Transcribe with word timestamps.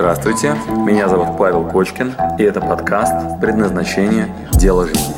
Здравствуйте, 0.00 0.56
меня 0.86 1.10
зовут 1.10 1.36
Павел 1.36 1.68
Кочкин, 1.68 2.14
и 2.38 2.42
это 2.42 2.62
подкаст 2.62 3.38
«Предназначение. 3.38 4.34
Дело 4.54 4.86
жизни». 4.86 5.14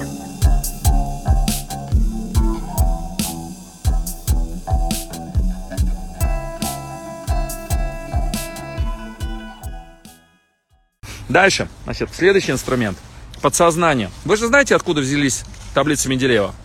Дальше, 11.28 11.68
значит, 11.84 12.08
следующий 12.12 12.50
инструмент. 12.50 12.98
Подсознание. 13.40 14.10
Вы 14.24 14.36
же 14.36 14.48
знаете, 14.48 14.74
откуда 14.74 15.00
взялись 15.00 15.44
таблицы 15.74 16.08
Менделеева? 16.08 16.56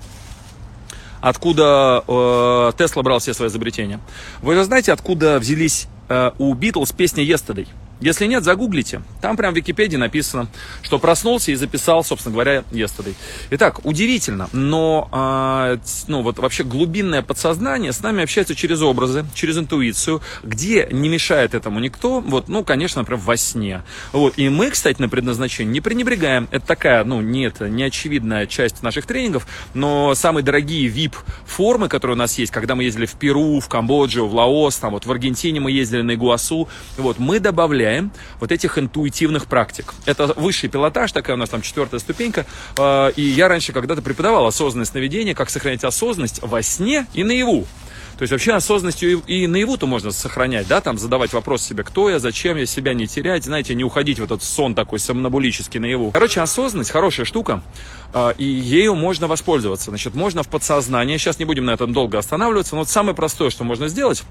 Откуда 1.21 2.04
э, 2.07 2.71
Тесла 2.79 3.04
брал 3.04 3.20
все 3.20 3.36
свои 3.36 3.49
изобретения? 3.49 3.99
Вы 4.41 4.55
же 4.55 4.63
знаете, 4.63 4.91
откуда 4.91 5.38
взялись 5.38 5.88
э, 6.09 6.31
у 6.39 6.52
Битлз 6.55 6.93
песни 6.93 7.23
«Yesterday»? 7.23 7.68
Если 8.00 8.28
нет, 8.28 8.44
загуглите. 8.44 9.02
Там 9.22 9.38
прям 9.38 9.54
в 9.54 9.58
Википедии 9.58 9.98
написано, 9.98 10.48
что 10.84 11.00
проснулся 11.00 11.52
и 11.52 11.56
записал, 11.56 12.04
собственно 12.04 12.34
говоря, 12.34 12.64
yesterday. 12.72 13.16
Итак, 13.52 13.86
удивительно, 13.86 14.50
но 14.54 15.10
э, 15.12 15.78
ну, 16.08 16.22
вот 16.22 16.38
вообще 16.38 16.64
глубинное 16.64 17.23
подсознание 17.23 17.92
с 17.92 18.02
нами 18.02 18.23
общается 18.23 18.56
через 18.56 18.82
образы, 18.82 19.26
через 19.34 19.58
интуицию, 19.58 20.22
где 20.44 20.88
не 20.92 21.10
мешает 21.10 21.56
этому 21.56 21.80
никто, 21.80 22.20
вот, 22.20 22.50
ну, 22.50 22.64
конечно, 22.64 23.02
например, 23.02 23.22
во 23.23 23.36
сне. 23.36 23.82
Вот. 24.12 24.38
И 24.38 24.48
мы, 24.50 24.70
кстати, 24.70 25.02
на 25.02 25.09
предназначении 25.09 25.73
не 25.73 25.82
пренебрегаем. 25.82 26.48
Это 26.52 26.66
такая, 26.68 27.04
ну, 27.04 27.22
нет, 27.22 27.62
не 27.62 27.84
очевидная 27.84 28.45
часть 28.45 28.84
наших 28.84 29.08
тренингов, 29.08 29.48
но 29.73 30.14
самые 30.14 30.44
дорогие 30.44 30.88
VIP-формы, 30.88 31.90
которые 31.90 32.16
у 32.16 32.20
нас 32.20 32.38
есть, 32.38 32.52
когда 32.52 32.76
мы 32.76 32.84
ездили 32.84 33.08
в 33.08 33.14
Перу, 33.14 33.59
в 33.59 33.68
Камбоджу, 33.68 34.28
в 34.28 34.36
Лаос, 34.36 34.76
там 34.78 34.92
вот 34.92 35.06
в 35.06 35.12
Аргентине 35.12 35.59
мы 35.59 35.72
ездили 35.72 36.04
на 36.04 36.14
Игуасу, 36.14 36.68
вот, 36.98 37.18
мы 37.18 37.40
добавляем 37.40 37.87
добавляем 37.88 38.12
вот 38.40 38.52
этих 38.52 38.77
интуитивных 38.77 39.48
практик. 39.48 39.94
Это 40.06 40.28
высший 40.36 40.70
пилотаж, 40.70 41.11
такая 41.11 41.36
у 41.36 41.39
нас 41.39 41.50
там 41.50 41.61
четвертая 41.61 42.00
ступенька. 42.00 42.45
А, 42.78 43.09
и 43.09 43.22
я 43.22 43.48
раньше 43.48 43.72
когда-то 43.73 44.02
преподавал 44.02 44.45
осознанное 44.45 44.86
сновидение, 44.86 45.36
как 45.36 45.50
сохранять 45.50 45.84
осознанность 45.84 46.39
во 46.42 46.61
сне 46.61 47.08
и 47.14 47.23
наяву. 47.23 47.66
То 48.17 48.23
есть 48.23 48.31
вообще 48.31 48.53
осознанностью 48.53 49.22
и, 49.28 49.45
наяву-то 49.45 49.86
можно 49.86 50.09
сохранять, 50.09 50.67
да, 50.67 50.81
там 50.81 50.98
задавать 50.98 51.34
вопрос 51.34 51.61
себе, 51.61 51.84
кто 51.84 52.09
я, 52.09 52.17
зачем 52.17 52.58
я, 52.58 52.66
себя 52.66 52.95
не 52.95 53.06
терять, 53.06 53.44
знаете, 53.44 53.76
не 53.76 53.84
уходить 53.84 54.17
в 54.17 54.23
этот 54.23 54.42
сон 54.42 54.73
такой 54.73 54.98
сомнобулический 54.98 55.80
наяву. 55.80 56.09
Короче, 56.11 56.42
осознанность 56.42 56.89
хорошая 56.89 57.28
штука, 57.28 57.61
э, 58.16 58.33
и 58.39 58.44
ею 58.44 58.95
можно 58.95 59.28
воспользоваться. 59.28 59.92
Значит, 59.92 60.16
можно 60.16 60.42
в 60.42 60.48
подсознание, 60.48 61.20
сейчас 61.20 61.38
не 61.38 61.45
будем 61.45 61.66
на 61.66 61.72
этом 61.72 61.94
долго 61.94 62.17
останавливаться, 62.17 62.73
но 62.73 62.81
вот 62.81 62.89
самое 62.89 63.16
простое, 63.16 63.52
что 63.52 63.64
можно 63.64 63.88
сделать, 63.88 64.23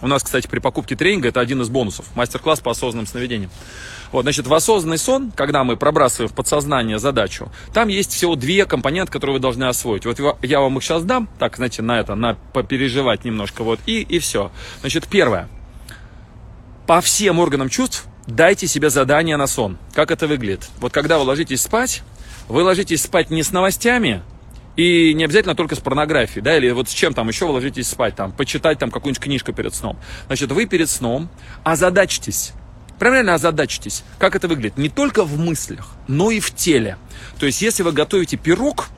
у 0.00 0.06
нас, 0.06 0.22
кстати, 0.22 0.46
при 0.46 0.58
покупке 0.58 0.96
тренинга 0.96 1.28
это 1.28 1.40
один 1.40 1.60
из 1.62 1.68
бонусов. 1.68 2.06
Мастер-класс 2.14 2.60
по 2.60 2.70
осознанным 2.70 3.06
сновидениям. 3.06 3.50
Вот, 4.12 4.22
значит, 4.22 4.46
в 4.46 4.54
осознанный 4.54 4.98
сон, 4.98 5.32
когда 5.32 5.64
мы 5.64 5.76
пробрасываем 5.76 6.30
в 6.30 6.34
подсознание 6.34 6.98
задачу, 6.98 7.50
там 7.74 7.88
есть 7.88 8.12
всего 8.12 8.36
две 8.36 8.64
компоненты, 8.64 9.12
которые 9.12 9.34
вы 9.34 9.40
должны 9.40 9.64
освоить. 9.64 10.06
Вот 10.06 10.18
я 10.42 10.60
вам 10.60 10.78
их 10.78 10.84
сейчас 10.84 11.04
дам, 11.04 11.28
так, 11.38 11.56
знаете, 11.56 11.82
на 11.82 12.00
это, 12.00 12.14
на 12.14 12.34
попереживать 12.52 13.24
немножко, 13.24 13.62
вот, 13.64 13.80
и, 13.86 14.00
и 14.00 14.18
все. 14.18 14.50
Значит, 14.80 15.06
первое. 15.08 15.48
По 16.86 17.02
всем 17.02 17.38
органам 17.38 17.68
чувств 17.68 18.06
дайте 18.26 18.66
себе 18.66 18.88
задание 18.88 19.36
на 19.36 19.46
сон. 19.46 19.76
Как 19.92 20.10
это 20.10 20.26
выглядит? 20.26 20.68
Вот 20.80 20.92
когда 20.92 21.18
вы 21.18 21.24
ложитесь 21.24 21.62
спать, 21.62 22.02
вы 22.48 22.62
ложитесь 22.62 23.02
спать 23.02 23.30
не 23.30 23.42
с 23.42 23.52
новостями, 23.52 24.22
и 24.78 25.12
не 25.12 25.24
обязательно 25.24 25.56
только 25.56 25.74
с 25.74 25.80
порнографией, 25.80 26.40
да, 26.40 26.56
или 26.56 26.70
вот 26.70 26.88
с 26.88 26.92
чем 26.92 27.12
там 27.12 27.26
еще 27.26 27.46
вы 27.46 27.54
ложитесь 27.54 27.88
спать, 27.88 28.14
там, 28.14 28.30
почитать 28.30 28.78
там 28.78 28.92
какую-нибудь 28.92 29.20
книжку 29.20 29.52
перед 29.52 29.74
сном. 29.74 29.98
Значит, 30.28 30.52
вы 30.52 30.66
перед 30.66 30.88
сном 30.88 31.28
озадачьтесь, 31.64 32.52
Правильно 32.98 33.34
озадачьтесь. 33.34 34.02
Как 34.18 34.34
это 34.34 34.48
выглядит? 34.48 34.76
Не 34.76 34.88
только 34.88 35.22
в 35.24 35.38
мыслях, 35.38 35.92
но 36.08 36.32
и 36.32 36.40
в 36.40 36.52
теле. 36.52 36.96
То 37.38 37.46
есть, 37.46 37.62
если 37.62 37.84
вы 37.84 37.92
готовите 37.92 38.36
пирог, 38.36 38.88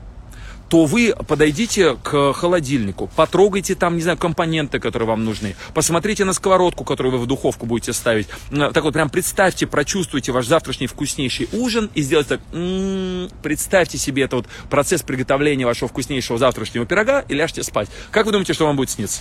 то 0.71 0.85
вы 0.85 1.13
подойдите 1.27 1.97
к 2.01 2.31
холодильнику, 2.31 3.11
потрогайте 3.17 3.75
там, 3.75 3.97
не 3.97 4.03
знаю, 4.03 4.17
компоненты, 4.17 4.79
которые 4.79 5.05
вам 5.05 5.25
нужны, 5.25 5.57
посмотрите 5.73 6.23
на 6.23 6.31
сковородку, 6.31 6.85
которую 6.85 7.11
вы 7.11 7.17
в 7.17 7.27
духовку 7.27 7.65
будете 7.65 7.91
ставить. 7.91 8.29
Так 8.49 8.81
вот, 8.85 8.93
прям 8.93 9.09
представьте, 9.09 9.67
прочувствуйте 9.67 10.31
ваш 10.31 10.47
завтрашний 10.47 10.87
вкуснейший 10.87 11.49
ужин 11.51 11.89
и 11.93 12.01
сделайте 12.01 12.37
так, 12.37 12.41
м-м, 12.53 13.29
представьте 13.43 13.97
себе 13.97 14.23
этот 14.23 14.33
вот 14.33 14.45
процесс 14.69 15.01
приготовления 15.01 15.65
вашего 15.65 15.89
вкуснейшего 15.89 16.39
завтрашнего 16.39 16.85
пирога 16.85 17.19
и 17.27 17.33
ляжьте 17.33 17.63
спать. 17.63 17.89
Как 18.09 18.25
вы 18.25 18.31
думаете, 18.31 18.53
что 18.53 18.65
вам 18.65 18.77
будет 18.77 18.91
сниться? 18.91 19.19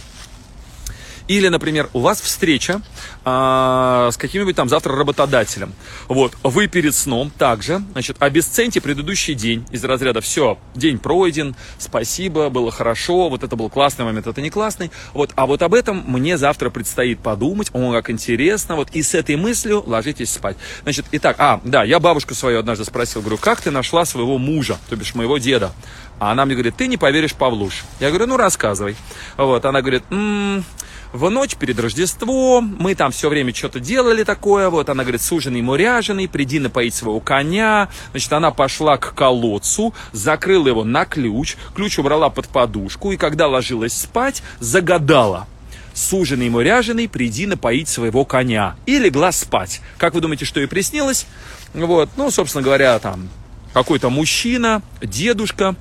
Или, 1.30 1.46
например, 1.46 1.88
у 1.92 2.00
вас 2.00 2.20
встреча 2.20 2.82
а, 3.24 4.10
с 4.10 4.16
каким-нибудь 4.16 4.56
там 4.56 4.68
завтра 4.68 4.96
работодателем. 4.96 5.72
Вот, 6.08 6.32
вы 6.42 6.66
перед 6.66 6.92
сном 6.92 7.30
также, 7.30 7.80
значит, 7.92 8.16
обесценьте 8.18 8.80
предыдущий 8.80 9.34
день 9.34 9.64
из 9.70 9.84
разряда 9.84 10.20
«все, 10.20 10.58
день 10.74 10.98
пройден, 10.98 11.54
спасибо, 11.78 12.50
было 12.50 12.72
хорошо, 12.72 13.28
вот 13.28 13.44
это 13.44 13.54
был 13.54 13.70
классный 13.70 14.04
момент, 14.04 14.26
это 14.26 14.40
не 14.40 14.50
классный». 14.50 14.90
Вот, 15.14 15.30
а 15.36 15.46
вот 15.46 15.62
об 15.62 15.74
этом 15.74 16.02
мне 16.04 16.36
завтра 16.36 16.68
предстоит 16.68 17.20
подумать, 17.20 17.70
о, 17.74 17.92
как 17.92 18.10
интересно, 18.10 18.74
вот, 18.74 18.90
и 18.90 19.00
с 19.00 19.14
этой 19.14 19.36
мыслью 19.36 19.84
ложитесь 19.86 20.32
спать. 20.32 20.56
Значит, 20.82 21.06
итак, 21.12 21.36
а, 21.38 21.60
да, 21.62 21.84
я 21.84 22.00
бабушку 22.00 22.34
свою 22.34 22.58
однажды 22.58 22.84
спросил, 22.84 23.20
говорю, 23.20 23.38
как 23.38 23.60
ты 23.60 23.70
нашла 23.70 24.04
своего 24.04 24.36
мужа, 24.36 24.78
то 24.88 24.96
бишь 24.96 25.14
моего 25.14 25.38
деда? 25.38 25.70
А 26.18 26.32
она 26.32 26.44
мне 26.44 26.56
говорит, 26.56 26.74
ты 26.76 26.88
не 26.88 26.96
поверишь, 26.96 27.34
Павлуш. 27.34 27.84
Я 28.00 28.08
говорю, 28.08 28.26
ну 28.26 28.36
рассказывай. 28.36 28.96
Вот, 29.38 29.64
она 29.64 29.80
говорит, 29.80 30.02
м-м, 30.10 30.64
в 31.12 31.28
ночь 31.30 31.56
перед 31.56 31.78
Рождеством, 31.78 32.76
мы 32.78 32.94
там 32.94 33.10
все 33.12 33.28
время 33.28 33.54
что-то 33.54 33.80
делали 33.80 34.24
такое, 34.24 34.70
вот 34.70 34.88
она 34.88 35.02
говорит, 35.02 35.22
суженый 35.22 35.62
муряженый, 35.62 36.28
приди 36.28 36.58
напоить 36.58 36.94
своего 36.94 37.20
коня, 37.20 37.88
значит, 38.12 38.32
она 38.32 38.50
пошла 38.50 38.96
к 38.96 39.14
колодцу, 39.14 39.94
закрыла 40.12 40.68
его 40.68 40.84
на 40.84 41.04
ключ, 41.04 41.56
ключ 41.74 41.98
убрала 41.98 42.30
под 42.30 42.48
подушку, 42.48 43.12
и 43.12 43.16
когда 43.16 43.48
ложилась 43.48 43.94
спать, 43.94 44.42
загадала, 44.60 45.46
суженый 45.94 46.46
ему 46.46 46.60
ряженый, 46.60 47.08
приди 47.08 47.46
напоить 47.46 47.88
своего 47.88 48.24
коня. 48.24 48.76
И 48.86 48.98
легла 48.98 49.32
спать. 49.32 49.80
Как 49.98 50.14
вы 50.14 50.20
думаете, 50.20 50.44
что 50.44 50.60
ей 50.60 50.66
приснилось? 50.66 51.26
Вот, 51.74 52.08
ну, 52.16 52.30
собственно 52.30 52.62
говоря, 52.62 52.98
там 52.98 53.28
какой-то 53.72 54.10
мужчина, 54.10 54.82
дедушка, 55.00 55.74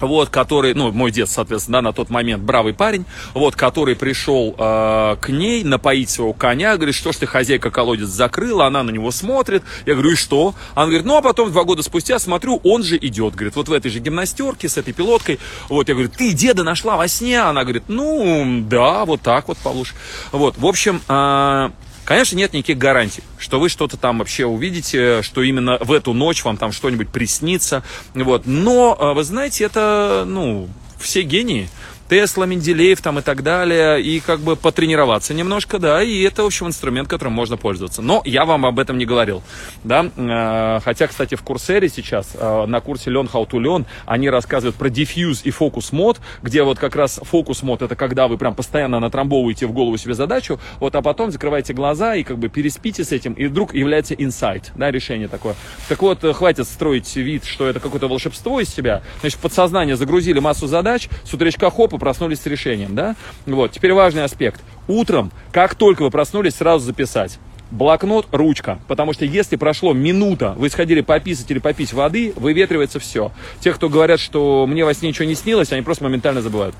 вот, 0.00 0.28
который, 0.28 0.74
ну, 0.74 0.92
мой 0.92 1.10
дед, 1.10 1.28
соответственно, 1.28 1.78
да, 1.78 1.82
на 1.82 1.92
тот 1.92 2.10
момент 2.10 2.42
бравый 2.42 2.74
парень, 2.74 3.04
вот, 3.34 3.56
который 3.56 3.96
пришел 3.96 4.54
э, 4.58 5.16
к 5.20 5.28
ней 5.28 5.64
напоить 5.64 6.10
своего 6.10 6.32
коня, 6.32 6.76
говорит, 6.76 6.94
что 6.94 7.12
ж 7.12 7.16
ты, 7.16 7.26
хозяйка, 7.26 7.70
колодец 7.70 8.08
закрыла, 8.08 8.66
она 8.66 8.82
на 8.82 8.90
него 8.90 9.10
смотрит, 9.10 9.62
я 9.86 9.94
говорю, 9.94 10.12
и 10.12 10.16
что? 10.16 10.54
Она 10.74 10.86
говорит, 10.86 11.06
ну, 11.06 11.16
а 11.16 11.22
потом 11.22 11.50
два 11.52 11.64
года 11.64 11.82
спустя 11.82 12.18
смотрю, 12.18 12.60
он 12.64 12.82
же 12.82 12.96
идет, 12.96 13.34
говорит, 13.34 13.56
вот 13.56 13.68
в 13.68 13.72
этой 13.72 13.90
же 13.90 14.00
гимнастерке 14.00 14.68
с 14.68 14.76
этой 14.76 14.92
пилоткой, 14.92 15.38
вот, 15.68 15.88
я 15.88 15.94
говорю, 15.94 16.10
ты 16.10 16.32
деда 16.32 16.64
нашла 16.64 16.96
во 16.96 17.08
сне? 17.08 17.40
Она 17.40 17.62
говорит, 17.62 17.84
ну, 17.88 18.62
да, 18.68 19.04
вот 19.04 19.20
так 19.22 19.48
вот, 19.48 19.58
Павлуш, 19.58 19.94
вот, 20.32 20.56
в 20.58 20.66
общем, 20.66 21.00
э, 21.08 21.70
Конечно, 22.08 22.36
нет 22.36 22.54
никаких 22.54 22.78
гарантий, 22.78 23.22
что 23.36 23.60
вы 23.60 23.68
что-то 23.68 23.98
там 23.98 24.20
вообще 24.20 24.46
увидите, 24.46 25.20
что 25.20 25.42
именно 25.42 25.76
в 25.78 25.92
эту 25.92 26.14
ночь 26.14 26.42
вам 26.42 26.56
там 26.56 26.72
что-нибудь 26.72 27.10
приснится. 27.10 27.84
Вот. 28.14 28.46
Но, 28.46 28.96
а, 28.98 29.12
вы 29.12 29.24
знаете, 29.24 29.64
это, 29.64 30.24
ну, 30.26 30.70
все 30.98 31.20
гении. 31.20 31.68
Тесла, 32.08 32.46
Менделеев 32.46 33.02
там 33.02 33.18
и 33.18 33.22
так 33.22 33.42
далее, 33.42 34.00
и 34.00 34.20
как 34.20 34.40
бы 34.40 34.56
потренироваться 34.56 35.34
немножко, 35.34 35.78
да, 35.78 36.02
и 36.02 36.22
это, 36.22 36.42
в 36.42 36.46
общем, 36.46 36.66
инструмент, 36.68 37.08
которым 37.08 37.34
можно 37.34 37.56
пользоваться. 37.56 38.00
Но 38.00 38.22
я 38.24 38.46
вам 38.46 38.64
об 38.64 38.78
этом 38.78 38.96
не 38.96 39.04
говорил, 39.04 39.42
да, 39.84 40.10
э, 40.16 40.80
хотя, 40.82 41.06
кстати, 41.06 41.34
в 41.34 41.42
Курсере 41.42 41.88
сейчас, 41.88 42.30
э, 42.34 42.66
на 42.66 42.80
курсе 42.80 43.10
Learn 43.10 43.30
How 43.30 43.46
to 43.48 43.60
Learn, 43.60 43.84
они 44.06 44.30
рассказывают 44.30 44.76
про 44.76 44.88
diffuse 44.88 45.42
и 45.44 45.50
focus 45.50 45.88
мод, 45.92 46.18
где 46.42 46.62
вот 46.62 46.78
как 46.78 46.96
раз 46.96 47.18
focus 47.18 47.58
мод, 47.62 47.82
это 47.82 47.94
когда 47.94 48.26
вы 48.26 48.38
прям 48.38 48.54
постоянно 48.54 49.00
натрамбовываете 49.00 49.66
в 49.66 49.72
голову 49.72 49.98
себе 49.98 50.14
задачу, 50.14 50.58
вот, 50.80 50.94
а 50.94 51.02
потом 51.02 51.30
закрываете 51.30 51.74
глаза 51.74 52.14
и 52.14 52.22
как 52.22 52.38
бы 52.38 52.48
переспите 52.48 53.04
с 53.04 53.12
этим, 53.12 53.34
и 53.34 53.46
вдруг 53.46 53.74
является 53.74 54.14
инсайт, 54.14 54.72
да, 54.76 54.90
решение 54.90 55.28
такое. 55.28 55.54
Так 55.88 56.00
вот, 56.00 56.24
э, 56.24 56.32
хватит 56.32 56.66
строить 56.66 57.14
вид, 57.16 57.44
что 57.44 57.66
это 57.66 57.80
какое-то 57.80 58.08
волшебство 58.08 58.60
из 58.60 58.70
себя, 58.70 59.02
значит, 59.20 59.38
подсознание 59.40 59.96
загрузили 59.96 60.38
массу 60.38 60.66
задач, 60.66 61.08
с 61.24 61.34
утречка 61.34 61.70
хоп, 61.70 61.97
проснулись 61.98 62.40
с 62.40 62.46
решением, 62.46 62.94
да? 62.94 63.16
Вот, 63.46 63.72
теперь 63.72 63.92
важный 63.92 64.24
аспект. 64.24 64.60
Утром, 64.86 65.30
как 65.52 65.74
только 65.74 66.02
вы 66.02 66.10
проснулись, 66.10 66.54
сразу 66.54 66.84
записать. 66.84 67.38
Блокнот, 67.70 68.26
ручка. 68.32 68.78
Потому 68.88 69.12
что 69.12 69.24
если 69.26 69.56
прошло 69.56 69.92
минута, 69.92 70.54
вы 70.56 70.70
сходили 70.70 71.02
пописать 71.02 71.50
или 71.50 71.58
попить 71.58 71.92
воды, 71.92 72.32
выветривается 72.36 72.98
все. 72.98 73.30
Те, 73.60 73.72
кто 73.72 73.88
говорят, 73.88 74.20
что 74.20 74.66
мне 74.66 74.84
во 74.84 74.94
сне 74.94 75.10
ничего 75.10 75.26
не 75.26 75.34
снилось, 75.34 75.72
они 75.72 75.82
просто 75.82 76.04
моментально 76.04 76.40
забывают. 76.40 76.74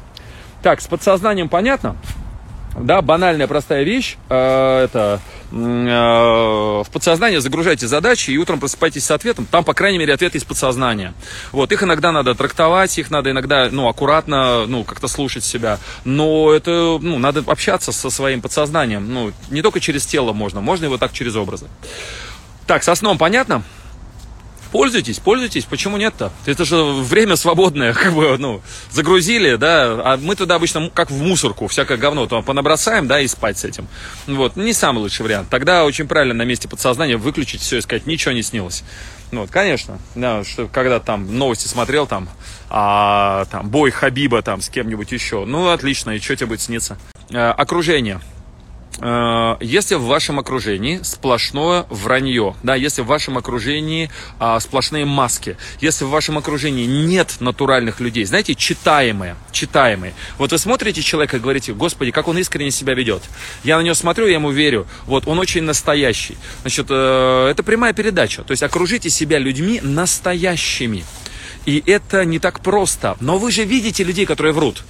Так, 0.63 0.81
с 0.81 0.87
подсознанием 0.87 1.49
понятно? 1.49 1.97
Да, 2.81 3.03
банальная 3.03 3.47
простая 3.47 3.83
вещь, 3.83 4.17
э, 4.29 4.85
это 4.85 5.21
э, 5.51 5.55
в 5.55 6.87
подсознание 6.93 7.41
загружайте 7.41 7.87
задачи 7.87 8.31
и 8.31 8.39
утром 8.39 8.61
просыпайтесь 8.61 9.05
с 9.05 9.11
ответом, 9.11 9.47
там, 9.47 9.65
по 9.65 9.75
крайней 9.75 9.99
мере, 9.99 10.15
ответ 10.15 10.35
из 10.35 10.45
подсознания. 10.45 11.15
Вот, 11.53 11.73
их 11.73 11.83
иногда 11.83 12.13
надо 12.13 12.35
трактовать, 12.35 12.99
их 12.99 13.11
надо 13.11 13.31
иногда, 13.31 13.69
ну, 13.71 13.89
аккуратно, 13.89 14.67
ну, 14.67 14.85
как-то 14.85 15.09
слушать 15.09 15.45
себя, 15.45 15.79
но 16.05 16.53
это, 16.53 16.99
ну, 17.01 17.19
надо 17.19 17.45
общаться 17.47 17.93
со 17.93 18.11
своим 18.11 18.41
подсознанием, 18.41 19.13
ну, 19.13 19.33
не 19.51 19.63
только 19.63 19.81
через 19.81 20.07
тело 20.07 20.33
можно, 20.33 20.61
можно 20.61 20.85
его 20.85 20.99
так 20.99 21.13
через 21.13 21.37
образы. 21.37 21.67
Так, 22.67 22.83
со 22.83 22.95
сном 22.95 23.17
понятно? 23.17 23.63
Пользуйтесь, 24.71 25.19
пользуйтесь, 25.19 25.65
почему 25.65 25.97
нет-то? 25.97 26.31
Это 26.45 26.65
же 26.65 26.83
время 26.83 27.37
свободное, 27.37 27.95
как 27.95 28.13
бы, 28.13 28.37
ну, 28.39 28.61
загрузили, 28.91 29.57
да, 29.57 30.01
а 30.05 30.19
мы 30.21 30.37
туда 30.37 30.57
обычно 30.57 30.91
как 30.93 31.11
в 31.11 31.23
мусорку 31.23 31.67
всякое 31.69 31.97
говно 31.97 32.27
то 32.27 32.43
понабросаем, 32.43 33.07
да, 33.07 33.21
и 33.21 33.27
спать 33.27 33.59
с 33.59 33.65
этим. 33.65 33.89
Вот, 34.27 34.57
не 34.57 34.73
самый 34.73 34.99
лучший 34.99 35.23
вариант. 35.23 35.49
Тогда 35.49 35.85
очень 35.85 36.07
правильно 36.07 36.35
на 36.35 36.43
месте 36.43 36.69
подсознания 36.69 37.17
выключить 37.17 37.63
все 37.63 37.79
и 37.79 37.81
сказать, 37.81 38.07
ничего 38.07 38.33
не 38.33 38.43
снилось. 38.43 38.85
Вот, 39.33 39.51
конечно, 39.51 39.99
да, 40.15 40.45
что 40.45 40.69
когда 40.69 41.01
там 41.01 41.37
новости 41.39 41.69
смотрел, 41.69 42.07
там, 42.07 42.29
а, 42.71 43.45
там, 43.47 43.69
бой 43.69 43.91
Хабиба 43.91 44.43
там 44.43 44.61
с 44.61 44.69
кем-нибудь 44.69 45.13
еще, 45.13 45.45
ну, 45.45 45.69
отлично, 45.69 46.13
и 46.13 46.19
что 46.19 46.37
тебе 46.37 46.47
будет 46.47 46.63
сниться? 46.63 46.99
А, 47.33 47.53
окружение. 47.53 48.21
Э, 49.01 49.57
если 49.61 49.95
в 49.95 50.03
вашем 50.03 50.39
окружении 50.39 51.01
сплошное 51.03 51.87
вранье, 51.89 52.55
да, 52.63 52.75
если 52.75 53.03
в 53.03 53.07
вашем 53.07 53.39
окружении 53.39 54.11
а, 54.39 54.59
сплошные 54.61 55.05
маски, 55.05 55.57
если 55.81 56.05
в 56.05 56.09
вашем 56.09 56.39
окружении 56.39 56.87
нет 56.87 57.37
натуральных 57.41 58.01
людей, 58.01 58.25
знаете, 58.25 58.55
читаемые, 58.55 59.37
читаемые. 59.53 60.15
Вот 60.39 60.53
вы 60.53 60.59
смотрите 60.59 61.03
человека 61.03 61.37
и 61.37 61.41
говорите, 61.41 61.73
господи, 61.73 62.11
как 62.11 62.29
он 62.29 62.39
искренне 62.39 62.71
себя 62.71 62.95
ведет. 62.95 63.23
Я 63.65 63.79
на 63.79 63.83
него 63.83 63.95
смотрю, 63.95 64.27
я 64.27 64.35
ему 64.35 64.51
верю. 64.51 64.87
Вот, 65.07 65.27
он 65.27 65.39
очень 65.39 65.63
настоящий. 65.63 66.37
Значит, 66.63 66.87
э, 66.91 67.49
это 67.51 67.63
прямая 67.63 67.93
передача. 67.93 68.43
То 68.43 68.53
есть 68.53 68.63
окружите 68.63 69.11
себя 69.11 69.39
людьми 69.39 69.81
настоящими. 69.83 71.05
И 71.67 71.83
это 71.87 72.25
не 72.25 72.39
так 72.39 72.61
просто. 72.61 73.17
Но 73.21 73.39
вы 73.39 73.53
же 73.53 73.65
видите 73.65 74.03
людей, 74.03 74.27
которые 74.27 74.53
врут. 74.53 74.85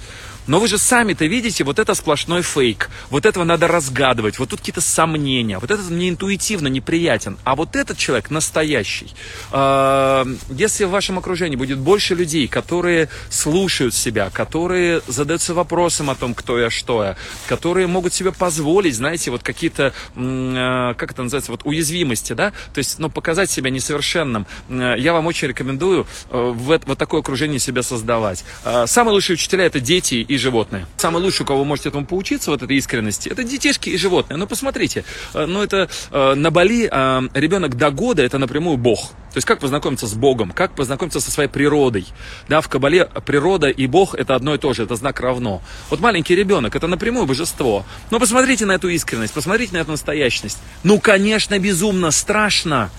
Но 0.49 0.59
вы 0.59 0.67
же 0.67 0.79
сами-то 0.79 1.27
видите, 1.27 1.63
вот 1.63 1.77
это 1.77 1.93
сплошной 1.93 2.41
фейк. 2.41 2.89
Вот 3.11 3.27
этого 3.27 3.43
надо 3.43 3.67
разгадывать. 3.67 4.39
Вот 4.39 4.49
тут 4.49 4.61
какие-то 4.61 4.81
сомнения. 4.81 5.59
Вот 5.59 5.69
этот 5.69 5.87
мне 5.91 6.09
интуитивно 6.09 6.67
неприятен. 6.67 7.37
А 7.43 7.55
вот 7.55 7.75
этот 7.75 7.99
человек 7.99 8.31
настоящий. 8.31 9.13
А, 9.51 10.25
если 10.49 10.85
в 10.85 10.89
вашем 10.89 11.19
окружении 11.19 11.55
будет 11.55 11.77
больше 11.77 12.15
людей, 12.15 12.47
которые 12.47 13.09
слушают 13.29 13.93
себя, 13.93 14.31
которые 14.31 15.03
задаются 15.05 15.53
вопросом 15.53 16.09
о 16.09 16.15
том, 16.15 16.33
кто 16.33 16.57
я, 16.57 16.71
что 16.71 17.03
я, 17.03 17.15
которые 17.47 17.85
могут 17.85 18.15
себе 18.15 18.31
позволить, 18.31 18.95
знаете, 18.95 19.29
вот 19.29 19.43
какие-то, 19.43 19.93
а, 20.15 20.95
как 20.95 21.11
это 21.11 21.21
называется, 21.21 21.51
вот 21.51 21.61
уязвимости, 21.63 22.33
да, 22.33 22.53
то 22.73 22.79
есть, 22.79 22.97
ну, 22.97 23.11
показать 23.11 23.51
себя 23.51 23.69
несовершенным. 23.69 24.47
А, 24.67 24.95
я 24.95 25.13
вам 25.13 25.27
очень 25.27 25.49
рекомендую 25.49 26.07
в 26.31 26.79
вот 26.87 26.97
такое 26.97 27.21
окружение 27.21 27.59
себя 27.59 27.83
создавать. 27.83 28.43
Самые 28.87 29.13
лучшие 29.13 29.35
учителя 29.35 29.65
это 29.65 29.79
дети 29.79 30.15
и 30.15 30.38
животные. 30.39 30.85
Самый 30.97 31.21
лучший, 31.21 31.43
у 31.43 31.45
кого 31.45 31.63
можете 31.63 31.89
этому 31.89 32.05
поучиться, 32.05 32.51
вот 32.51 32.61
этой 32.61 32.77
искренности, 32.77 33.29
это 33.29 33.43
детишки 33.43 33.89
и 33.89 33.97
животные. 33.97 34.37
Ну, 34.37 34.47
посмотрите, 34.47 35.03
э, 35.33 35.45
ну, 35.45 35.61
это 35.61 35.89
э, 36.11 36.33
на 36.33 36.51
Бали 36.51 36.89
э, 36.91 37.29
ребенок 37.33 37.75
до 37.75 37.91
года, 37.91 38.23
это 38.23 38.37
напрямую 38.37 38.77
Бог. 38.77 39.11
То 39.31 39.37
есть, 39.37 39.45
как 39.45 39.59
познакомиться 39.59 40.07
с 40.07 40.13
Богом, 40.15 40.51
как 40.51 40.73
познакомиться 40.75 41.19
со 41.19 41.29
своей 41.29 41.49
природой. 41.49 42.07
Да, 42.47 42.61
в 42.61 42.69
Кабале 42.69 43.05
природа 43.25 43.69
и 43.69 43.85
Бог 43.85 44.15
это 44.15 44.33
одно 44.33 44.55
и 44.55 44.57
то 44.57 44.73
же, 44.73 44.83
это 44.83 44.95
знак 44.95 45.19
равно. 45.19 45.61
Вот 45.91 45.99
маленький 45.99 46.35
ребенок, 46.35 46.75
это 46.75 46.87
напрямую 46.87 47.27
божество. 47.27 47.85
Но 48.09 48.19
посмотрите 48.19 48.65
на 48.65 48.73
эту 48.73 48.89
искренность, 48.89 49.33
посмотрите 49.33 49.73
на 49.73 49.81
эту 49.81 49.91
настоящность. 49.91 50.57
Ну, 50.83 50.99
конечно, 50.99 51.59
безумно 51.59 52.09
страшно 52.09 52.89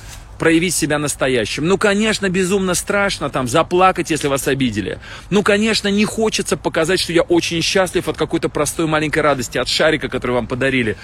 проявить 0.40 0.74
себя 0.74 0.98
настоящим. 0.98 1.66
Ну, 1.68 1.76
конечно, 1.76 2.30
безумно 2.30 2.72
страшно 2.72 3.28
там 3.28 3.46
заплакать, 3.46 4.10
если 4.10 4.26
вас 4.26 4.48
обидели. 4.48 4.98
Ну, 5.28 5.42
конечно, 5.42 5.88
не 5.88 6.06
хочется 6.06 6.56
показать, 6.56 6.98
что 6.98 7.12
я 7.12 7.20
очень 7.20 7.60
счастлив 7.60 8.08
от 8.08 8.16
какой-то 8.16 8.48
простой 8.48 8.86
маленькой 8.86 9.18
радости, 9.18 9.58
от 9.58 9.68
шарика, 9.68 10.08
который 10.08 10.32
вам 10.32 10.46
подарили. 10.46 10.96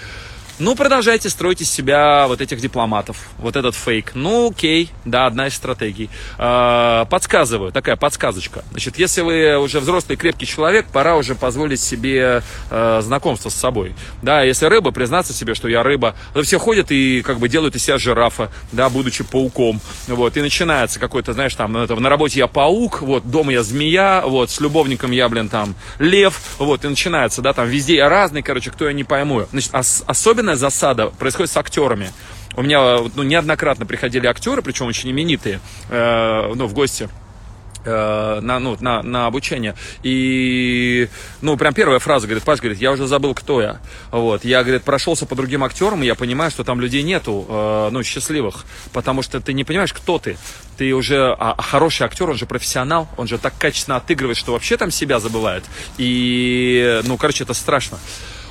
Ну, 0.59 0.73
продолжайте 0.73 1.29
строить 1.29 1.61
из 1.61 1.69
себя 1.69 2.25
вот 2.27 2.41
этих 2.41 2.59
дипломатов, 2.59 3.17
вот 3.37 3.55
этот 3.55 3.75
фейк. 3.75 4.13
Ну, 4.15 4.49
окей, 4.49 4.89
да, 5.05 5.27
одна 5.27 5.47
из 5.47 5.53
стратегий. 5.53 6.09
Э, 6.39 7.05
подсказываю, 7.07 7.71
такая 7.71 7.95
подсказочка. 7.95 8.63
Значит, 8.71 8.97
если 8.97 9.21
вы 9.21 9.59
уже 9.59 9.79
взрослый 9.79 10.17
крепкий 10.17 10.47
человек, 10.47 10.87
пора 10.91 11.15
уже 11.15 11.35
позволить 11.35 11.79
себе 11.79 12.41
э, 12.71 13.01
знакомство 13.03 13.49
с 13.49 13.53
собой. 13.53 13.93
Да, 14.23 14.41
если 14.41 14.65
рыба, 14.65 14.89
признаться 14.89 15.31
себе, 15.31 15.53
что 15.53 15.67
я 15.67 15.83
рыба. 15.83 16.15
Все 16.41 16.57
ходят 16.57 16.91
и 16.91 17.21
как 17.21 17.37
бы 17.37 17.49
делают 17.49 17.75
из 17.75 17.83
себя 17.83 17.99
жирафа, 17.99 18.49
да, 18.71 18.89
будучи 18.89 19.23
пауком. 19.23 19.79
Вот, 20.07 20.37
и 20.37 20.41
начинается 20.41 20.99
какой-то, 20.99 21.33
знаешь, 21.33 21.53
там, 21.53 21.71
на 21.73 22.09
работе 22.09 22.39
я 22.39 22.47
паук, 22.47 23.03
вот, 23.03 23.29
дома 23.29 23.51
я 23.51 23.61
змея, 23.61 24.23
вот, 24.25 24.49
с 24.49 24.59
любовником 24.59 25.11
я, 25.11 25.29
блин, 25.29 25.49
там, 25.49 25.75
лев, 25.99 26.39
вот, 26.57 26.83
и 26.83 26.87
начинается, 26.87 27.43
да, 27.43 27.53
там, 27.53 27.67
везде 27.67 27.97
я 27.97 28.09
разный, 28.09 28.41
короче, 28.41 28.71
кто 28.71 28.87
я 28.87 28.93
не 28.93 29.03
пойму. 29.03 29.45
Значит, 29.51 29.75
ос- 29.75 30.03
особенно 30.07 30.46
Особенная 30.47 30.55
засада 30.55 31.07
происходит 31.07 31.51
с 31.51 31.57
актерами. 31.57 32.09
У 32.55 32.61
меня 32.61 32.99
ну, 33.15 33.23
неоднократно 33.23 33.85
приходили 33.85 34.27
актеры, 34.27 34.61
причем 34.61 34.87
очень 34.87 35.11
именитые, 35.11 35.59
э, 35.89 36.53
ну, 36.55 36.67
в 36.67 36.73
гости 36.73 37.09
э, 37.83 38.39
на, 38.41 38.59
ну, 38.59 38.77
на, 38.79 39.03
на 39.03 39.25
обучение. 39.25 39.75
И, 40.03 41.09
ну, 41.41 41.57
прям 41.57 41.73
первая 41.73 41.99
фраза, 41.99 42.27
говорит, 42.27 42.45
Паш, 42.45 42.61
говорит, 42.61 42.79
я 42.79 42.93
уже 42.93 43.07
забыл, 43.07 43.33
кто 43.33 43.61
я. 43.61 43.81
Вот, 44.09 44.45
я, 44.45 44.63
говорит, 44.63 44.83
прошелся 44.83 45.25
по 45.25 45.35
другим 45.35 45.65
актерам, 45.65 46.01
и 46.01 46.05
я 46.05 46.15
понимаю, 46.15 46.49
что 46.49 46.63
там 46.63 46.79
людей 46.79 47.03
нету, 47.03 47.45
э, 47.49 47.89
ну, 47.91 48.01
счастливых, 48.03 48.63
потому 48.93 49.23
что 49.23 49.41
ты 49.41 49.51
не 49.51 49.65
понимаешь, 49.65 49.91
кто 49.91 50.17
ты. 50.17 50.37
Ты 50.77 50.93
уже, 50.93 51.35
а, 51.37 51.55
а 51.57 51.61
хороший 51.61 52.03
актер, 52.03 52.29
он 52.29 52.37
же 52.37 52.45
профессионал, 52.45 53.09
он 53.17 53.27
же 53.27 53.37
так 53.37 53.53
качественно 53.59 53.97
отыгрывает, 53.97 54.37
что 54.37 54.53
вообще 54.53 54.77
там 54.77 54.91
себя 54.91 55.19
забывает. 55.19 55.65
И, 55.97 57.01
ну, 57.03 57.17
короче, 57.17 57.43
это 57.43 57.53
страшно. 57.53 57.99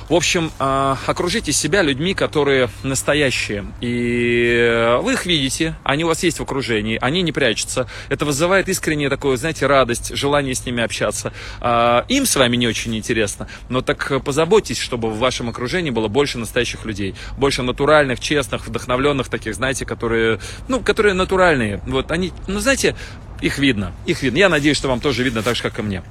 В 0.09 0.13
общем, 0.13 0.51
а, 0.57 0.97
окружите 1.05 1.51
себя 1.51 1.81
людьми, 1.81 2.13
которые 2.13 2.69
настоящие. 2.83 3.65
И 3.81 4.97
вы 5.01 5.13
их 5.13 5.25
видите, 5.25 5.75
они 5.83 6.05
у 6.05 6.07
вас 6.07 6.23
есть 6.23 6.39
в 6.39 6.43
окружении, 6.43 6.97
они 7.01 7.21
не 7.21 7.33
прячутся. 7.33 7.89
Это 8.07 8.23
вызывает 8.23 8.69
искреннее 8.69 9.09
такое, 9.09 9.35
знаете, 9.35 9.67
радость, 9.67 10.15
желание 10.15 10.55
с 10.55 10.65
ними 10.65 10.81
общаться. 10.81 11.33
А, 11.59 12.05
им 12.07 12.25
с 12.25 12.37
вами 12.37 12.55
не 12.55 12.67
очень 12.67 12.95
интересно, 12.95 13.49
но 13.67 13.81
так 13.81 14.23
позаботьтесь, 14.23 14.79
чтобы 14.79 15.09
в 15.09 15.17
вашем 15.17 15.49
окружении 15.49 15.89
было 15.89 16.07
больше 16.07 16.37
настоящих 16.37 16.85
людей, 16.85 17.13
больше 17.37 17.61
натуральных, 17.61 18.21
честных, 18.21 18.65
вдохновленных 18.65 19.27
таких, 19.27 19.55
знаете, 19.55 19.85
которые, 19.85 20.39
ну, 20.69 20.79
которые 20.79 21.15
натуральные. 21.15 21.81
Вот 21.85 22.11
они, 22.11 22.31
ну, 22.47 22.59
знаете, 22.59 22.95
их 23.41 23.57
видно, 23.57 23.91
их 24.05 24.21
видно. 24.23 24.37
Я 24.37 24.47
надеюсь, 24.47 24.77
что 24.77 24.87
вам 24.87 25.01
тоже 25.01 25.23
видно 25.23 25.43
так 25.43 25.57
же, 25.57 25.63
как 25.63 25.79
и 25.79 25.81
мне. 25.81 26.01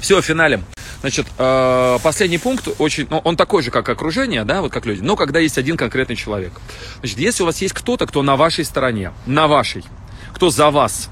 Все, 0.00 0.20
финалем. 0.20 0.64
Значит, 1.00 1.26
э, 1.38 1.98
последний 2.02 2.38
пункт 2.38 2.68
очень, 2.78 3.06
ну, 3.08 3.18
он 3.18 3.36
такой 3.36 3.62
же, 3.62 3.70
как 3.70 3.88
окружение, 3.88 4.44
да, 4.44 4.60
вот 4.60 4.70
как 4.70 4.84
люди, 4.84 5.00
но 5.00 5.16
когда 5.16 5.38
есть 5.38 5.56
один 5.56 5.76
конкретный 5.76 6.16
человек. 6.16 6.52
Значит, 6.98 7.18
если 7.18 7.42
у 7.42 7.46
вас 7.46 7.60
есть 7.62 7.74
кто-то, 7.74 8.06
кто 8.06 8.22
на 8.22 8.36
вашей 8.36 8.64
стороне, 8.64 9.12
на 9.26 9.48
вашей, 9.48 9.84
кто 10.34 10.50
за 10.50 10.70
вас, 10.70 11.08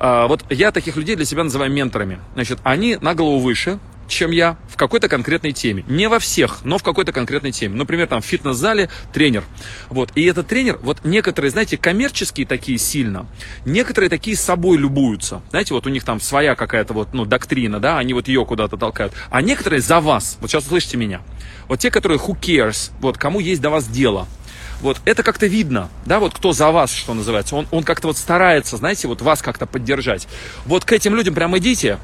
э, 0.00 0.26
вот 0.28 0.44
я 0.50 0.72
таких 0.72 0.96
людей 0.96 1.14
для 1.14 1.26
себя 1.26 1.44
называю 1.44 1.70
менторами. 1.70 2.20
Значит, 2.34 2.58
они 2.62 2.96
на 3.00 3.14
голову 3.14 3.38
выше, 3.38 3.78
чем 4.08 4.30
я 4.30 4.56
в 4.68 4.76
какой-то 4.76 5.08
конкретной 5.08 5.52
теме. 5.52 5.84
Не 5.86 6.08
во 6.08 6.18
всех, 6.18 6.64
но 6.64 6.78
в 6.78 6.82
какой-то 6.82 7.12
конкретной 7.12 7.52
теме. 7.52 7.76
Например, 7.76 8.06
там 8.06 8.20
в 8.20 8.24
фитнес-зале 8.24 8.88
тренер. 9.12 9.44
Вот. 9.88 10.10
И 10.14 10.24
этот 10.24 10.48
тренер, 10.48 10.78
вот 10.82 11.04
некоторые, 11.04 11.50
знаете, 11.50 11.76
коммерческие 11.76 12.46
такие 12.46 12.78
сильно, 12.78 13.26
некоторые 13.64 14.10
такие 14.10 14.36
собой 14.36 14.78
любуются. 14.78 15.42
Знаете, 15.50 15.74
вот 15.74 15.86
у 15.86 15.90
них 15.90 16.04
там 16.04 16.20
своя 16.20 16.54
какая-то 16.54 16.94
вот, 16.94 17.12
ну, 17.12 17.24
доктрина, 17.24 17.78
да, 17.80 17.98
они 17.98 18.14
вот 18.14 18.28
ее 18.28 18.44
куда-то 18.44 18.76
толкают. 18.76 19.12
А 19.30 19.42
некоторые 19.42 19.80
за 19.80 20.00
вас. 20.00 20.38
Вот 20.40 20.50
сейчас 20.50 20.64
услышите 20.64 20.96
меня. 20.96 21.20
Вот 21.68 21.78
те, 21.78 21.90
которые 21.90 22.18
who 22.18 22.38
cares, 22.38 22.90
вот 23.00 23.18
кому 23.18 23.40
есть 23.40 23.60
до 23.60 23.70
вас 23.70 23.86
дело. 23.86 24.26
Вот 24.80 25.00
это 25.04 25.24
как-то 25.24 25.46
видно, 25.46 25.88
да, 26.06 26.20
вот 26.20 26.34
кто 26.34 26.52
за 26.52 26.70
вас, 26.70 26.92
что 26.92 27.12
называется. 27.12 27.56
Он, 27.56 27.66
он 27.72 27.82
как-то 27.82 28.06
вот 28.06 28.16
старается, 28.16 28.76
знаете, 28.76 29.08
вот 29.08 29.22
вас 29.22 29.42
как-то 29.42 29.66
поддержать. 29.66 30.28
Вот 30.66 30.84
к 30.84 30.92
этим 30.92 31.16
людям 31.16 31.34
прям 31.34 31.58
идите, 31.58 31.98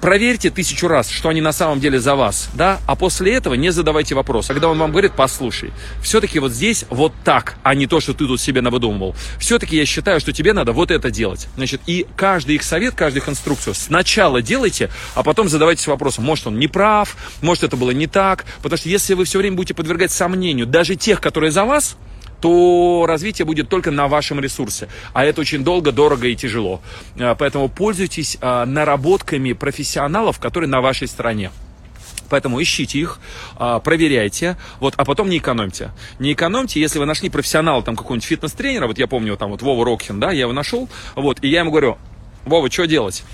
проверьте 0.00 0.50
тысячу 0.50 0.88
раз, 0.88 1.10
что 1.10 1.28
они 1.28 1.40
на 1.40 1.52
самом 1.52 1.80
деле 1.80 2.00
за 2.00 2.14
вас, 2.14 2.48
да, 2.54 2.80
а 2.86 2.96
после 2.96 3.34
этого 3.34 3.54
не 3.54 3.70
задавайте 3.70 4.14
вопрос. 4.14 4.46
Когда 4.48 4.68
он 4.68 4.78
вам 4.78 4.90
говорит, 4.90 5.12
послушай, 5.16 5.72
все-таки 6.02 6.38
вот 6.38 6.52
здесь 6.52 6.84
вот 6.90 7.12
так, 7.24 7.56
а 7.62 7.74
не 7.74 7.86
то, 7.86 8.00
что 8.00 8.14
ты 8.14 8.26
тут 8.26 8.40
себе 8.40 8.60
навыдумывал. 8.60 9.14
Все-таки 9.38 9.76
я 9.76 9.86
считаю, 9.86 10.20
что 10.20 10.32
тебе 10.32 10.52
надо 10.52 10.72
вот 10.72 10.90
это 10.90 11.10
делать. 11.10 11.48
Значит, 11.56 11.80
и 11.86 12.06
каждый 12.16 12.56
их 12.56 12.62
совет, 12.62 12.94
каждую 12.94 13.22
их 13.22 13.28
инструкцию 13.28 13.74
сначала 13.74 14.42
делайте, 14.42 14.90
а 15.14 15.22
потом 15.22 15.48
задавайтесь 15.48 15.86
вопросом, 15.86 16.24
может 16.24 16.46
он 16.46 16.58
не 16.58 16.68
прав, 16.68 17.16
может 17.42 17.64
это 17.64 17.76
было 17.76 17.90
не 17.90 18.06
так, 18.06 18.44
потому 18.62 18.78
что 18.78 18.88
если 18.88 19.14
вы 19.14 19.24
все 19.24 19.38
время 19.38 19.56
будете 19.56 19.74
подвергать 19.74 20.12
сомнению 20.12 20.66
даже 20.66 20.96
тех, 20.96 21.20
которые 21.20 21.50
за 21.50 21.64
вас, 21.64 21.96
то 22.40 23.04
развитие 23.06 23.44
будет 23.46 23.68
только 23.68 23.90
на 23.90 24.08
вашем 24.08 24.40
ресурсе. 24.40 24.88
А 25.12 25.24
это 25.24 25.40
очень 25.40 25.64
долго, 25.64 25.92
дорого 25.92 26.28
и 26.28 26.36
тяжело. 26.36 26.80
А, 27.18 27.34
поэтому 27.34 27.68
пользуйтесь 27.68 28.38
а, 28.40 28.64
наработками 28.64 29.52
профессионалов, 29.52 30.38
которые 30.38 30.68
на 30.68 30.80
вашей 30.80 31.08
стороне. 31.08 31.50
Поэтому 32.28 32.60
ищите 32.62 32.98
их, 32.98 33.20
а, 33.56 33.78
проверяйте, 33.80 34.56
вот, 34.80 34.94
а 34.96 35.04
потом 35.04 35.30
не 35.30 35.38
экономьте. 35.38 35.92
Не 36.18 36.34
экономьте, 36.34 36.80
если 36.80 36.98
вы 36.98 37.06
нашли 37.06 37.30
профессионала, 37.30 37.82
там, 37.82 37.96
какого-нибудь 37.96 38.26
фитнес-тренера, 38.26 38.86
вот 38.86 38.98
я 38.98 39.06
помню, 39.06 39.36
там, 39.36 39.50
вот 39.50 39.62
Вова 39.62 39.84
Рокхин, 39.84 40.20
да, 40.20 40.30
я 40.30 40.40
его 40.40 40.52
нашел, 40.52 40.88
вот, 41.14 41.38
и 41.42 41.48
я 41.48 41.60
ему 41.60 41.70
говорю, 41.70 41.96
Вова, 42.44 42.70
что 42.70 42.86
делать? 42.86 43.24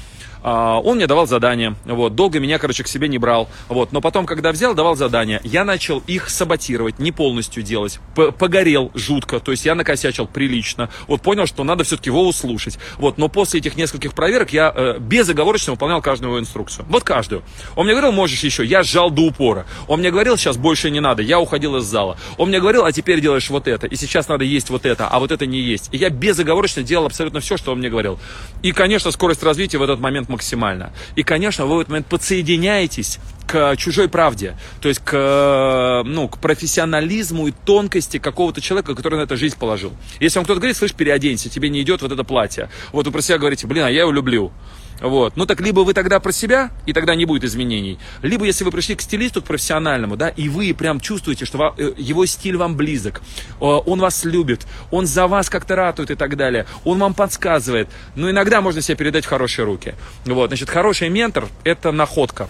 А, 0.44 0.78
он 0.78 0.96
мне 0.96 1.06
давал 1.06 1.26
задания, 1.26 1.74
вот, 1.86 2.14
долго 2.14 2.38
меня, 2.38 2.58
короче, 2.58 2.84
к 2.84 2.88
себе 2.88 3.08
не 3.08 3.16
брал, 3.16 3.48
вот, 3.70 3.92
но 3.92 4.02
потом, 4.02 4.26
когда 4.26 4.52
взял, 4.52 4.74
давал 4.74 4.94
задания, 4.94 5.40
я 5.42 5.64
начал 5.64 6.02
их 6.06 6.28
саботировать, 6.28 6.98
не 6.98 7.12
полностью 7.12 7.62
делать, 7.62 7.98
погорел 8.14 8.90
жутко, 8.94 9.40
то 9.40 9.52
есть 9.52 9.64
я 9.64 9.74
накосячил 9.74 10.26
прилично, 10.26 10.90
вот, 11.08 11.22
понял, 11.22 11.46
что 11.46 11.64
надо 11.64 11.84
все-таки 11.84 12.10
его 12.10 12.28
услышать, 12.28 12.78
вот, 12.98 13.16
но 13.16 13.28
после 13.28 13.60
этих 13.60 13.78
нескольких 13.78 14.12
проверок 14.12 14.52
я 14.52 14.70
э, 14.76 14.98
безоговорочно 14.98 15.72
выполнял 15.72 16.02
каждую 16.02 16.32
его 16.32 16.38
инструкцию, 16.38 16.84
вот 16.90 17.04
каждую. 17.04 17.42
Он 17.74 17.86
мне 17.86 17.94
говорил, 17.94 18.12
можешь 18.12 18.44
еще, 18.44 18.66
я 18.66 18.82
сжал 18.82 19.10
до 19.10 19.22
упора, 19.22 19.64
он 19.88 20.00
мне 20.00 20.10
говорил, 20.10 20.36
сейчас 20.36 20.58
больше 20.58 20.90
не 20.90 21.00
надо, 21.00 21.22
я 21.22 21.40
уходил 21.40 21.76
из 21.76 21.84
зала, 21.84 22.18
он 22.36 22.50
мне 22.50 22.60
говорил, 22.60 22.84
а 22.84 22.92
теперь 22.92 23.22
делаешь 23.22 23.48
вот 23.48 23.66
это, 23.66 23.86
и 23.86 23.96
сейчас 23.96 24.28
надо 24.28 24.44
есть 24.44 24.68
вот 24.68 24.84
это, 24.84 25.08
а 25.08 25.20
вот 25.20 25.32
это 25.32 25.46
не 25.46 25.60
есть, 25.60 25.88
и 25.90 25.96
я 25.96 26.10
безоговорочно 26.10 26.82
делал 26.82 27.06
абсолютно 27.06 27.40
все, 27.40 27.56
что 27.56 27.72
он 27.72 27.78
мне 27.78 27.88
говорил. 27.88 28.18
И, 28.60 28.72
конечно, 28.72 29.10
скорость 29.10 29.42
развития 29.42 29.78
в 29.78 29.82
этот 29.82 30.00
момент 30.00 30.28
максимально. 30.34 30.92
И, 31.16 31.22
конечно, 31.22 31.66
вы 31.66 31.76
в 31.76 31.80
этот 31.80 31.90
момент 31.90 32.06
подсоединяетесь 32.06 33.18
к 33.46 33.76
чужой 33.76 34.08
правде, 34.08 34.56
то 34.80 34.88
есть 34.88 35.00
к, 35.04 36.02
ну, 36.04 36.28
к 36.28 36.38
профессионализму 36.38 37.48
и 37.48 37.52
тонкости 37.64 38.18
какого-то 38.18 38.60
человека, 38.60 38.94
который 38.94 39.16
на 39.16 39.22
это 39.22 39.36
жизнь 39.36 39.56
положил. 39.58 39.92
Если 40.20 40.38
вам 40.38 40.44
кто-то 40.44 40.60
говорит, 40.60 40.76
слышь, 40.76 40.94
переоденься, 40.94 41.48
тебе 41.48 41.68
не 41.68 41.82
идет 41.82 42.02
вот 42.02 42.12
это 42.12 42.24
платье. 42.24 42.68
Вот 42.92 43.06
вы 43.06 43.12
про 43.12 43.22
себя 43.22 43.38
говорите, 43.38 43.66
блин, 43.66 43.84
а 43.84 43.90
я 43.90 44.00
его 44.00 44.12
люблю. 44.12 44.52
Вот. 45.00 45.36
Ну 45.36 45.46
так 45.46 45.60
либо 45.60 45.80
вы 45.80 45.94
тогда 45.94 46.20
про 46.20 46.32
себя, 46.32 46.70
и 46.86 46.92
тогда 46.92 47.14
не 47.14 47.24
будет 47.24 47.44
изменений. 47.44 47.98
Либо 48.22 48.44
если 48.44 48.64
вы 48.64 48.70
пришли 48.70 48.94
к 48.94 49.00
стилисту, 49.00 49.42
к 49.42 49.44
профессиональному, 49.44 50.16
да, 50.16 50.28
и 50.28 50.48
вы 50.48 50.72
прям 50.74 51.00
чувствуете, 51.00 51.44
что 51.44 51.74
э, 51.76 51.92
его 51.96 52.26
стиль 52.26 52.56
вам 52.56 52.76
близок, 52.76 53.22
он 53.60 54.00
вас 54.00 54.24
любит, 54.24 54.66
он 54.90 55.06
за 55.06 55.26
вас 55.26 55.50
как-то 55.50 55.76
ратует 55.76 56.10
и 56.10 56.14
так 56.14 56.36
далее, 56.36 56.66
он 56.84 56.98
вам 56.98 57.14
подсказывает. 57.14 57.88
Ну 58.14 58.30
иногда 58.30 58.60
можно 58.60 58.80
себя 58.80 58.96
передать 58.96 59.24
в 59.24 59.28
хорошие 59.28 59.64
руки. 59.64 59.94
Вот. 60.24 60.48
Значит, 60.48 60.70
хороший 60.70 61.08
ментор– 61.08 61.48
это 61.64 61.92
находка 61.92 62.48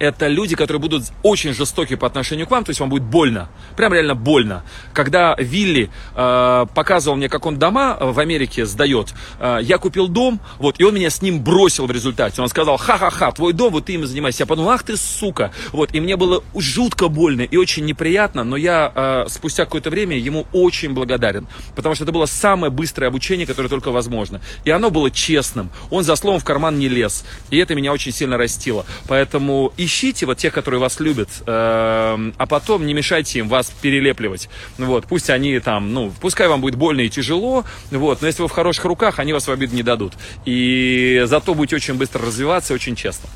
это 0.00 0.28
люди, 0.28 0.56
которые 0.56 0.80
будут 0.80 1.04
очень 1.22 1.52
жестоки 1.54 1.94
по 1.94 2.06
отношению 2.06 2.46
к 2.46 2.50
вам, 2.50 2.64
то 2.64 2.70
есть 2.70 2.80
вам 2.80 2.88
будет 2.88 3.02
больно, 3.02 3.48
прям 3.76 3.92
реально 3.92 4.14
больно. 4.14 4.64
Когда 4.94 5.36
Вилли 5.38 5.90
э, 6.16 6.66
показывал 6.74 7.16
мне, 7.16 7.28
как 7.28 7.44
он 7.44 7.58
дома 7.58 7.98
в 8.00 8.18
Америке 8.18 8.64
сдает, 8.64 9.12
э, 9.38 9.58
я 9.62 9.76
купил 9.76 10.08
дом, 10.08 10.40
вот, 10.58 10.80
и 10.80 10.84
он 10.84 10.94
меня 10.94 11.10
с 11.10 11.20
ним 11.20 11.44
бросил 11.44 11.86
в 11.86 11.90
результате. 11.90 12.40
Он 12.40 12.48
сказал, 12.48 12.78
ха-ха-ха, 12.78 13.30
твой 13.32 13.52
дом, 13.52 13.72
вот 13.72 13.84
ты 13.84 13.92
им 13.92 14.06
занимайся. 14.06 14.42
Я 14.42 14.46
подумал, 14.46 14.70
ах 14.70 14.82
ты 14.82 14.96
сука, 14.96 15.52
вот, 15.70 15.94
и 15.94 16.00
мне 16.00 16.16
было 16.16 16.42
жутко 16.56 17.08
больно 17.08 17.42
и 17.42 17.56
очень 17.58 17.84
неприятно, 17.84 18.42
но 18.42 18.56
я 18.56 18.90
э, 18.94 19.24
спустя 19.28 19.66
какое-то 19.66 19.90
время 19.90 20.16
ему 20.16 20.46
очень 20.54 20.94
благодарен, 20.94 21.46
потому 21.76 21.94
что 21.94 22.04
это 22.04 22.12
было 22.12 22.24
самое 22.24 22.72
быстрое 22.72 23.08
обучение, 23.08 23.46
которое 23.46 23.68
только 23.68 23.90
возможно. 23.90 24.40
И 24.64 24.70
оно 24.70 24.90
было 24.90 25.10
честным, 25.10 25.68
он 25.90 26.04
за 26.04 26.16
словом 26.16 26.40
в 26.40 26.44
карман 26.44 26.78
не 26.78 26.88
лез, 26.88 27.26
и 27.50 27.58
это 27.58 27.74
меня 27.74 27.92
очень 27.92 28.12
сильно 28.12 28.38
растило. 28.38 28.86
Поэтому 29.06 29.74
ищите 29.76 29.89
ищите 29.90 30.24
вот 30.24 30.38
тех, 30.38 30.54
которые 30.54 30.80
вас 30.80 31.00
любят, 31.00 31.28
э, 31.40 31.50
а 31.50 32.46
потом 32.48 32.86
не 32.86 32.94
мешайте 32.94 33.40
им 33.40 33.48
вас 33.48 33.72
перелепливать. 33.82 34.48
Вот, 34.78 35.06
пусть 35.06 35.28
они 35.30 35.58
там, 35.58 35.92
ну, 35.92 36.12
пускай 36.20 36.48
вам 36.48 36.60
будет 36.60 36.76
больно 36.76 37.00
и 37.00 37.08
тяжело, 37.08 37.64
вот, 37.90 38.20
но 38.20 38.26
если 38.28 38.42
вы 38.42 38.48
в 38.48 38.52
хороших 38.52 38.84
руках, 38.84 39.18
они 39.18 39.32
вас 39.32 39.48
в 39.48 39.50
обиду 39.50 39.74
не 39.74 39.82
дадут. 39.82 40.12
И 40.44 41.22
зато 41.26 41.54
будете 41.54 41.76
очень 41.76 41.94
быстро 41.94 42.24
развиваться, 42.24 42.72
очень 42.72 42.94
честно. 42.94 43.28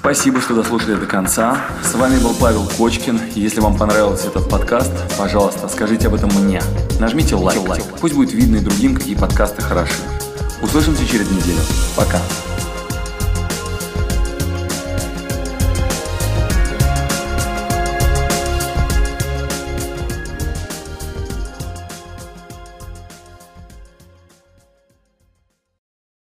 Спасибо, 0.00 0.40
что 0.40 0.54
дослушали 0.54 0.94
до 0.94 1.06
конца. 1.06 1.64
С 1.82 1.94
вами 1.94 2.20
был 2.20 2.32
Павел 2.34 2.68
Кочкин. 2.76 3.20
Если 3.34 3.58
вам 3.58 3.76
понравился 3.76 4.28
этот 4.28 4.48
подкаст, 4.48 4.92
пожалуйста, 5.18 5.68
скажите 5.68 6.06
об 6.06 6.14
этом 6.14 6.30
мне. 6.32 6.62
Нажмите 7.00 7.34
лайк. 7.34 7.60
лайк. 7.68 7.82
Пусть 8.00 8.14
будет 8.14 8.32
видно 8.32 8.56
и 8.56 8.60
другим, 8.60 8.94
какие 8.94 9.16
подкасты 9.16 9.62
хороши. 9.62 10.02
Услышимся 10.62 11.04
через 11.08 11.28
неделю. 11.28 11.58
Пока. 11.96 12.20